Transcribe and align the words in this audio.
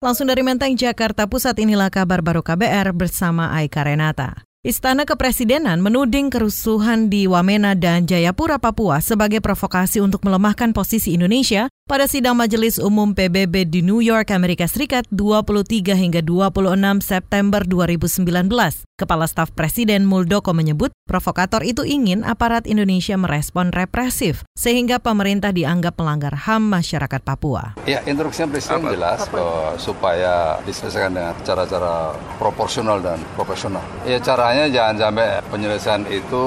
Langsung 0.00 0.32
dari 0.32 0.40
Menteng, 0.40 0.80
Jakarta 0.80 1.28
Pusat 1.28 1.60
inilah 1.60 1.92
kabar 1.92 2.24
baru 2.24 2.40
KBR 2.40 2.96
bersama 2.96 3.52
Aika 3.52 3.84
Renata. 3.84 4.48
Istana 4.64 5.04
Kepresidenan 5.04 5.84
menuding 5.84 6.32
kerusuhan 6.32 7.12
di 7.12 7.28
Wamena 7.28 7.76
dan 7.76 8.08
Jayapura, 8.08 8.56
Papua 8.56 9.04
sebagai 9.04 9.44
provokasi 9.44 10.00
untuk 10.00 10.24
melemahkan 10.24 10.72
posisi 10.72 11.12
Indonesia 11.12 11.68
pada 11.90 12.06
sidang 12.06 12.38
Majelis 12.38 12.78
Umum 12.78 13.18
PBB 13.18 13.66
di 13.66 13.82
New 13.82 13.98
York, 13.98 14.30
Amerika 14.30 14.70
Serikat 14.70 15.10
23 15.10 15.98
hingga 15.98 16.22
26 16.22 17.02
September 17.02 17.66
2019. 17.66 18.86
Kepala 18.94 19.24
Staf 19.24 19.50
Presiden 19.56 20.04
Muldoko 20.04 20.52
menyebut 20.52 20.92
provokator 21.08 21.64
itu 21.64 21.82
ingin 21.82 22.22
aparat 22.22 22.68
Indonesia 22.68 23.16
merespon 23.16 23.72
represif 23.72 24.44
sehingga 24.54 25.00
pemerintah 25.00 25.50
dianggap 25.56 25.96
melanggar 25.98 26.36
HAM 26.36 26.68
masyarakat 26.68 27.20
Papua. 27.24 27.74
Ya, 27.88 28.04
instruksinya 28.04 28.52
Presiden 28.54 28.86
Apa? 28.86 28.92
jelas 28.94 29.20
bahwa 29.32 29.74
supaya 29.80 30.34
diselesaikan 30.68 31.16
dengan 31.16 31.34
cara-cara 31.42 32.14
proporsional 32.38 33.02
dan 33.02 33.18
profesional. 33.34 33.82
Ya 34.06 34.20
cara 34.22 34.40
caranya 34.40 34.72
jangan 34.72 34.96
sampai 34.96 35.28
penyelesaian 35.52 36.04
itu 36.08 36.44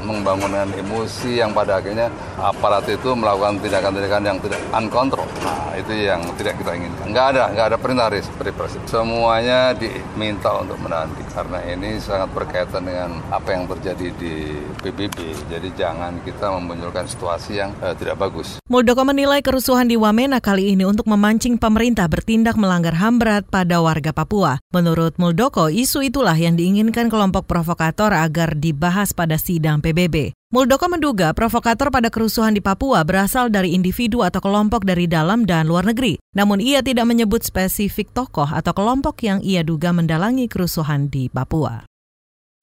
membangunkan 0.00 0.72
emosi 0.80 1.40
yang 1.40 1.52
pada 1.52 1.76
akhirnya 1.76 2.08
aparat 2.40 2.88
itu 2.88 3.12
melakukan 3.12 3.60
tindakan-tindakan 3.60 4.22
yang 4.24 4.38
tidak 4.40 4.60
uncontrol. 4.72 5.26
Nah, 5.44 5.72
itu 5.76 5.92
yang 6.08 6.20
tidak 6.36 6.58
kita 6.60 6.76
inginkan. 6.76 7.06
Nggak 7.10 7.26
ada, 7.34 7.42
nggak 7.54 7.66
ada 7.74 7.76
perintah 7.78 8.08
represif. 8.42 8.80
Semuanya 8.88 9.72
diminta 9.74 10.52
untuk 10.58 10.76
menahan 10.82 11.10
karena 11.32 11.58
ini 11.70 12.02
sangat 12.02 12.30
berkaitan 12.34 12.82
dengan 12.84 13.20
apa 13.30 13.54
yang 13.54 13.70
terjadi 13.70 14.08
di 14.18 14.34
PBB. 14.82 15.48
Jadi 15.50 15.68
jangan 15.74 16.18
kita 16.22 16.50
memunculkan 16.58 17.06
situasi 17.06 17.60
yang 17.60 17.70
uh, 17.82 17.94
tidak 17.94 18.18
bagus. 18.18 18.58
Muldoko 18.68 19.06
menilai 19.06 19.40
kerusuhan 19.40 19.88
di 19.88 19.96
Wamena 19.96 20.42
kali 20.42 20.74
ini 20.74 20.84
untuk 20.84 21.06
memancing 21.08 21.56
pemerintah 21.56 22.10
bertindak 22.10 22.58
melanggar 22.58 22.98
HAM 22.98 23.18
berat 23.18 23.44
pada 23.48 23.80
warga 23.80 24.10
Papua. 24.10 24.60
Menurut 24.74 25.16
Muldoko, 25.16 25.70
isu 25.72 26.06
itulah 26.06 26.36
yang 26.36 26.54
diinginkan 26.58 27.08
kelompok 27.08 27.48
provokator 27.48 28.14
agar 28.14 28.54
dibahas 28.58 29.14
pada 29.16 29.40
sidang 29.40 29.80
PBB. 29.82 30.37
Muldoko 30.48 30.88
menduga 30.88 31.36
provokator 31.36 31.92
pada 31.92 32.08
kerusuhan 32.08 32.56
di 32.56 32.64
Papua 32.64 33.04
berasal 33.04 33.52
dari 33.52 33.76
individu 33.76 34.24
atau 34.24 34.40
kelompok 34.40 34.80
dari 34.80 35.04
dalam 35.04 35.44
dan 35.44 35.68
luar 35.68 35.84
negeri. 35.84 36.16
Namun 36.32 36.56
ia 36.64 36.80
tidak 36.80 37.04
menyebut 37.04 37.44
spesifik 37.44 38.16
tokoh 38.16 38.48
atau 38.48 38.72
kelompok 38.72 39.20
yang 39.28 39.44
ia 39.44 39.60
duga 39.60 39.92
mendalangi 39.92 40.48
kerusuhan 40.48 41.12
di 41.12 41.28
Papua. 41.28 41.84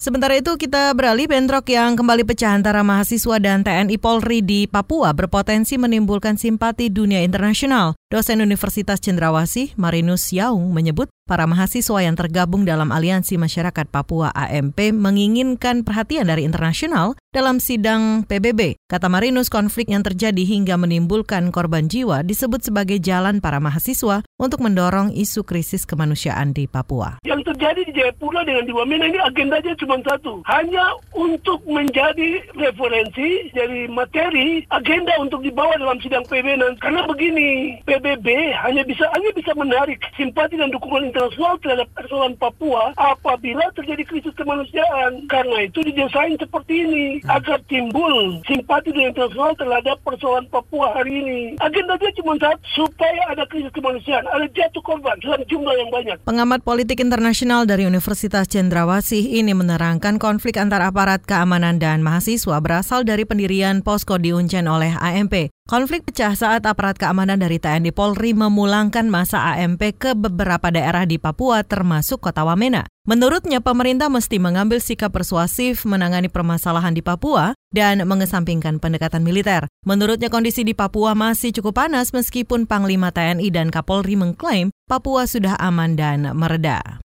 Sementara 0.01 0.33
itu 0.33 0.57
kita 0.57 0.97
beralih 0.97 1.29
bentrok 1.29 1.69
yang 1.69 1.93
kembali 1.93 2.25
pecah 2.25 2.57
antara 2.57 2.81
mahasiswa 2.81 3.37
dan 3.37 3.61
TNI 3.61 4.01
Polri 4.01 4.41
di 4.41 4.65
Papua 4.65 5.13
berpotensi 5.13 5.77
menimbulkan 5.77 6.41
simpati 6.41 6.89
dunia 6.89 7.21
internasional. 7.21 7.93
Dosen 8.09 8.41
Universitas 8.41 8.97
Cendrawasih, 8.97 9.77
Marinus 9.77 10.33
Yaung, 10.33 10.73
menyebut 10.73 11.13
para 11.25 11.49
mahasiswa 11.49 12.05
yang 12.05 12.13
tergabung 12.13 12.69
dalam 12.69 12.93
Aliansi 12.93 13.41
Masyarakat 13.41 13.89
Papua 13.89 14.29
AMP 14.37 14.93
menginginkan 14.93 15.81
perhatian 15.81 16.29
dari 16.29 16.45
internasional 16.45 17.17
dalam 17.33 17.57
sidang 17.57 18.21
PBB. 18.29 18.77
Kata 18.85 19.09
Marinus, 19.09 19.49
konflik 19.49 19.89
yang 19.89 20.05
terjadi 20.05 20.45
hingga 20.45 20.77
menimbulkan 20.77 21.49
korban 21.49 21.89
jiwa 21.89 22.21
disebut 22.21 22.69
sebagai 22.69 23.01
jalan 23.01 23.41
para 23.41 23.57
mahasiswa 23.57 24.21
untuk 24.37 24.61
mendorong 24.61 25.17
isu 25.17 25.41
krisis 25.41 25.89
kemanusiaan 25.89 26.53
di 26.53 26.69
Papua. 26.69 27.17
Yang 27.25 27.49
terjadi 27.49 27.81
di 27.89 27.91
Jayapura 27.97 28.45
dengan 28.45 28.69
di 28.69 28.73
Wamena 28.77 29.09
ini 29.09 29.17
agendanya 29.17 29.73
cuma 29.81 29.97
satu, 30.05 30.45
hanya 30.45 30.93
untuk 31.17 31.65
menjadi 31.65 32.45
referensi 32.53 33.49
dari 33.49 33.89
materi 33.89 34.61
agenda 34.69 35.17
untuk 35.17 35.41
dibawa 35.41 35.73
dalam 35.81 35.97
sidang 36.05 36.21
PBB. 36.29 36.77
Karena 36.77 37.01
begini, 37.09 37.81
PBB 37.81 38.53
hanya 38.61 38.85
bisa 38.85 39.09
hanya 39.17 39.33
bisa 39.33 39.51
menarik 39.57 39.97
simpati 40.13 40.61
dan 40.61 40.69
dukungan 40.69 41.14
internasional 41.15 41.55
terhadap 41.63 41.87
persoalan 41.95 42.35
Papua 42.35 42.91
apabila 42.99 43.63
terjadi 43.71 44.03
krisis 44.03 44.35
kemanusiaan. 44.35 45.23
Karena 45.31 45.63
itu 45.63 45.79
didesain 45.79 46.35
seperti 46.35 46.83
ini 46.83 47.05
agar 47.31 47.63
timbul 47.71 48.43
simpati 48.43 48.91
dunia 48.91 49.15
internasional 49.15 49.55
terhadap 49.55 49.97
persoalan 50.03 50.43
Papua 50.51 50.91
hari 50.91 51.23
ini. 51.23 51.39
Agendanya 51.63 52.11
cuma 52.19 52.35
satu, 52.35 52.59
supaya 52.75 53.31
ada 53.31 53.47
krisis 53.47 53.71
kemanusiaan, 53.71 54.27
ada 54.27 54.43
jatuh 54.51 54.83
korban 54.83 55.15
dalam 55.23 55.39
jumlah 55.47 55.75
yang 55.79 55.87
banyak. 55.87 56.17
Pengamat 56.27 56.67
politik 56.67 56.99
internasional 56.99 57.63
dari 57.63 57.87
Universitas 57.87 58.51
Cendrawasih 58.51 59.39
ini 59.39 59.55
menerangkan 59.55 60.19
konflik 60.19 60.59
antara 60.59 60.91
aparat 60.91 61.23
keamanan 61.23 61.79
dan 61.79 62.03
mahasiswa 62.03 62.59
berasal 62.59 63.07
dari 63.07 63.23
pendirian 63.23 63.79
posko 63.79 64.19
di 64.19 64.35
Uncen 64.35 64.67
oleh 64.67 64.91
AMP. 64.99 65.54
Konflik 65.65 66.05
pecah 66.05 66.37
saat 66.37 66.61
aparat 66.69 66.93
keamanan 66.93 67.41
dari 67.41 67.57
TNI 67.57 67.89
Polri 67.89 68.37
memulangkan 68.37 69.09
masa 69.09 69.49
AMP 69.57 69.97
ke 69.97 70.13
beberapa 70.13 70.69
daerah 70.69 71.09
di 71.09 71.17
Papua 71.17 71.65
termasuk 71.65 72.21
kota 72.21 72.45
Wamena. 72.45 72.85
Menurutnya 73.09 73.65
pemerintah 73.65 74.05
mesti 74.05 74.37
mengambil 74.37 74.77
sikap 74.77 75.09
persuasif 75.09 75.81
menangani 75.81 76.29
permasalahan 76.29 76.93
di 76.93 77.01
Papua 77.01 77.57
dan 77.73 78.05
mengesampingkan 78.05 78.77
pendekatan 78.77 79.25
militer. 79.25 79.65
Menurutnya 79.89 80.29
kondisi 80.29 80.61
di 80.61 80.77
Papua 80.77 81.17
masih 81.17 81.49
cukup 81.49 81.81
panas 81.81 82.13
meskipun 82.13 82.69
Panglima 82.69 83.09
TNI 83.09 83.49
dan 83.49 83.73
Kapolri 83.73 84.13
mengklaim 84.13 84.69
Papua 84.85 85.25
sudah 85.25 85.57
aman 85.57 85.97
dan 85.97 86.29
mereda. 86.37 87.01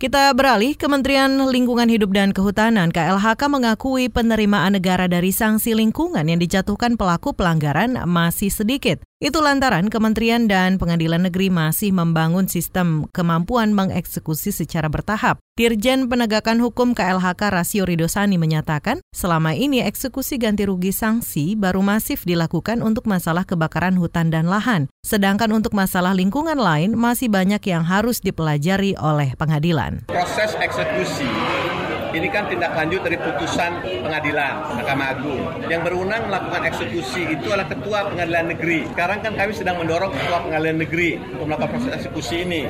Kita 0.00 0.32
beralih, 0.32 0.80
Kementerian 0.80 1.28
Lingkungan 1.28 1.84
Hidup 1.84 2.16
dan 2.16 2.32
Kehutanan 2.32 2.88
KLHK 2.88 3.36
mengakui 3.52 4.08
penerimaan 4.08 4.72
negara 4.72 5.04
dari 5.04 5.28
sanksi 5.28 5.76
lingkungan 5.76 6.24
yang 6.24 6.40
dijatuhkan 6.40 6.96
pelaku 6.96 7.36
pelanggaran 7.36 8.00
masih 8.08 8.48
sedikit. 8.48 9.04
Itu 9.20 9.44
lantaran 9.44 9.92
kementerian 9.92 10.48
dan 10.48 10.80
pengadilan 10.80 11.28
negeri 11.28 11.52
masih 11.52 11.92
membangun 11.92 12.48
sistem 12.48 13.04
kemampuan 13.12 13.76
mengeksekusi 13.76 14.48
secara 14.48 14.88
bertahap. 14.88 15.36
Dirjen 15.60 16.08
Penegakan 16.08 16.56
Hukum 16.64 16.96
KLHK 16.96 17.52
Rasio 17.52 17.84
Ridosani 17.84 18.40
menyatakan, 18.40 19.04
selama 19.12 19.52
ini 19.52 19.84
eksekusi 19.84 20.40
ganti 20.40 20.64
rugi 20.64 20.88
sanksi 20.88 21.52
baru 21.52 21.84
masif 21.84 22.24
dilakukan 22.24 22.80
untuk 22.80 23.04
masalah 23.04 23.44
kebakaran 23.44 24.00
hutan 24.00 24.32
dan 24.32 24.48
lahan. 24.48 24.88
Sedangkan 25.04 25.52
untuk 25.52 25.76
masalah 25.76 26.16
lingkungan 26.16 26.56
lain 26.56 26.96
masih 26.96 27.28
banyak 27.28 27.60
yang 27.68 27.84
harus 27.84 28.24
dipelajari 28.24 28.96
oleh 28.96 29.36
pengadilan. 29.36 30.00
Proses 30.08 30.56
eksekusi 30.56 31.28
ini 32.14 32.28
kan 32.30 32.46
tindak 32.50 32.74
lanjut 32.74 33.00
dari 33.06 33.16
putusan 33.18 33.82
pengadilan 34.02 34.52
Mahkamah 34.78 35.08
Agung. 35.14 35.42
Yang 35.66 35.80
berwenang 35.86 36.22
melakukan 36.26 36.62
eksekusi 36.70 37.22
itu 37.30 37.46
adalah 37.50 37.68
Ketua 37.70 37.98
Pengadilan 38.10 38.46
Negeri. 38.56 38.80
Sekarang 38.90 39.18
kan 39.22 39.32
kami 39.38 39.52
sedang 39.54 39.76
mendorong 39.78 40.10
Ketua 40.14 40.38
Pengadilan 40.44 40.78
Negeri 40.82 41.10
untuk 41.18 41.46
melakukan 41.46 41.70
proses 41.76 41.92
eksekusi 42.02 42.36
ini. 42.46 42.60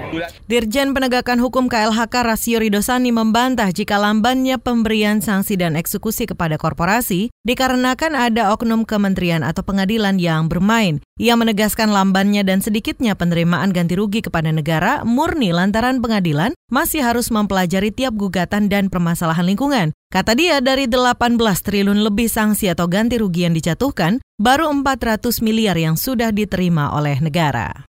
Dirjen 0.47 0.93
Penegakan 0.93 1.39
Hukum 1.41 1.67
KLHK 1.71 2.15
Rasio 2.25 2.59
Ridosani 2.61 3.11
membantah 3.11 3.71
jika 3.73 3.97
lambannya 3.97 4.61
pemberian 4.61 5.25
sanksi 5.25 5.57
dan 5.57 5.77
eksekusi 5.77 6.29
kepada 6.29 6.61
korporasi 6.61 7.33
dikarenakan 7.45 8.13
ada 8.17 8.53
oknum 8.53 8.85
kementerian 8.85 9.41
atau 9.41 9.65
pengadilan 9.65 10.21
yang 10.21 10.47
bermain. 10.47 11.01
Ia 11.21 11.37
menegaskan 11.37 11.93
lambannya 11.93 12.41
dan 12.49 12.65
sedikitnya 12.65 13.13
penerimaan 13.13 13.77
ganti 13.77 13.93
rugi 13.93 14.25
kepada 14.25 14.49
negara 14.49 15.05
murni 15.05 15.53
lantaran 15.53 16.01
pengadilan 16.01 16.57
masih 16.73 17.05
harus 17.05 17.29
mempelajari 17.29 17.93
tiap 17.93 18.17
gugatan 18.17 18.73
dan 18.73 18.89
permasalahan 18.89 19.45
lingkungan. 19.45 19.93
Kata 20.09 20.33
dia 20.33 20.65
dari 20.65 20.89
18 20.89 21.37
triliun 21.37 22.01
lebih 22.01 22.25
sanksi 22.25 22.73
atau 22.73 22.89
ganti 22.89 23.21
rugi 23.21 23.45
yang 23.45 23.53
dijatuhkan, 23.53 24.25
baru 24.41 24.73
400 24.73 25.45
miliar 25.45 25.77
yang 25.77 26.01
sudah 26.01 26.33
diterima 26.33 26.97
oleh 26.97 27.21
negara. 27.21 27.85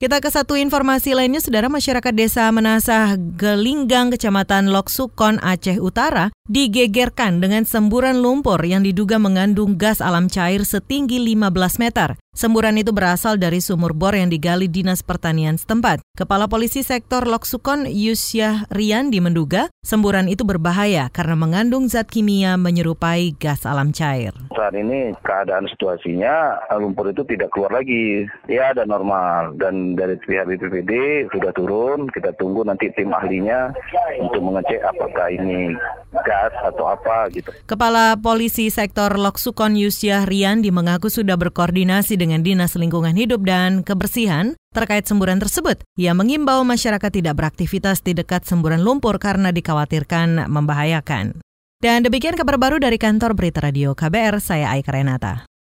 Kita 0.00 0.24
ke 0.24 0.32
satu 0.32 0.56
informasi 0.56 1.12
lainnya, 1.12 1.44
Saudara 1.44 1.68
Masyarakat 1.68 2.10
Desa 2.16 2.48
Menasah 2.50 3.14
Gelinggang, 3.36 4.10
Kecamatan 4.10 4.72
Loksukon, 4.72 5.38
Aceh 5.44 5.76
Utara, 5.78 6.32
digegerkan 6.48 7.38
dengan 7.38 7.62
semburan 7.68 8.18
lumpur 8.18 8.58
yang 8.64 8.82
diduga 8.82 9.20
mengandung 9.20 9.78
gas 9.78 10.02
alam 10.02 10.26
cair 10.26 10.64
setinggi 10.66 11.20
15 11.22 11.78
meter. 11.78 12.18
Semburan 12.32 12.80
itu 12.80 12.96
berasal 12.96 13.36
dari 13.36 13.60
sumur 13.60 13.92
bor 13.92 14.16
yang 14.16 14.32
digali 14.32 14.64
Dinas 14.64 15.04
Pertanian 15.04 15.60
setempat. 15.60 16.00
Kepala 16.16 16.48
Polisi 16.48 16.80
Sektor 16.80 17.28
Loksukon 17.28 17.84
Yusyah 17.84 18.72
Riyandi 18.72 19.20
menduga 19.20 19.68
semburan 19.84 20.32
itu 20.32 20.40
berbahaya 20.40 21.12
karena 21.12 21.36
mengandung 21.36 21.92
zat 21.92 22.08
kimia 22.08 22.56
menyerupai 22.56 23.36
gas 23.36 23.68
alam 23.68 23.92
cair. 23.92 24.32
Saat 24.56 24.72
ini 24.72 25.12
keadaan 25.20 25.68
situasinya 25.76 26.56
lumpur 26.80 27.12
itu 27.12 27.20
tidak 27.28 27.52
keluar 27.52 27.68
lagi. 27.84 28.24
Ya 28.48 28.72
ada 28.72 28.88
normal 28.88 29.52
dan 29.60 29.92
dari 29.92 30.16
pihak 30.16 30.48
BPPD 30.48 31.28
sudah 31.36 31.52
turun. 31.52 32.08
Kita 32.16 32.32
tunggu 32.40 32.64
nanti 32.64 32.88
tim 32.96 33.12
ahlinya 33.12 33.76
untuk 34.24 34.40
mengecek 34.40 34.80
apakah 34.80 35.28
ini 35.28 35.76
gas 36.24 36.52
atau 36.64 36.96
apa 36.96 37.28
gitu. 37.28 37.52
Kepala 37.68 38.16
Polisi 38.16 38.72
Sektor 38.72 39.20
Loksukon 39.20 39.76
Yusyah 39.76 40.24
Riyandi 40.24 40.72
mengaku 40.72 41.12
sudah 41.12 41.36
berkoordinasi 41.36 42.21
dengan 42.22 42.46
Dinas 42.46 42.78
Lingkungan 42.78 43.18
Hidup 43.18 43.42
dan 43.42 43.82
Kebersihan 43.82 44.54
terkait 44.70 45.10
semburan 45.10 45.42
tersebut. 45.42 45.82
Ia 45.98 46.14
mengimbau 46.14 46.62
masyarakat 46.62 47.10
tidak 47.10 47.34
beraktivitas 47.34 48.06
di 48.06 48.14
dekat 48.14 48.46
semburan 48.46 48.86
lumpur 48.86 49.18
karena 49.18 49.50
dikhawatirkan 49.50 50.46
membahayakan. 50.46 51.42
Dan 51.82 52.06
demikian 52.06 52.38
kabar 52.38 52.62
baru 52.62 52.78
dari 52.78 52.94
kantor 52.94 53.34
Berita 53.34 53.58
Radio 53.58 53.98
KBR, 53.98 54.38
saya 54.38 54.70
Aika 54.70 54.94
Renata. 54.94 55.51